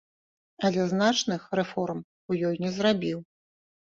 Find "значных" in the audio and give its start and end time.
0.93-1.41